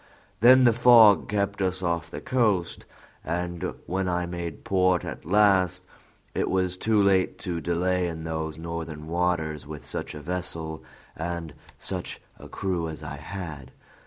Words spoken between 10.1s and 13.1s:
a vessel and such a crew as